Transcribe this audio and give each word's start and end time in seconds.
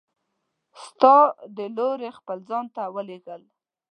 ستا 0.83 1.15
د 1.57 1.57
لورې 1.77 2.09
خپل 2.17 2.37
ځان 2.49 2.65
ته 2.75 2.83
ولیږل! 2.95 3.41